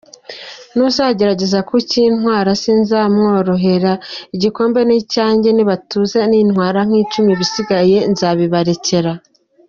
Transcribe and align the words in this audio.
N’uzagerageza 0.75 1.59
kukintwara 1.69 2.49
sinzamworohera, 2.61 3.91
igikombe 4.35 4.79
ni 4.87 4.95
icyanjye, 5.01 5.49
nibatuze 5.53 6.19
nintwara 6.31 6.79
nk’icumi 6.87 7.29
ibisigaye 7.35 7.97
nzabibarekera”. 8.11 9.11